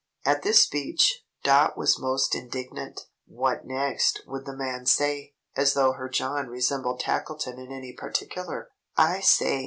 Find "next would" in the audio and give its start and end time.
3.67-4.45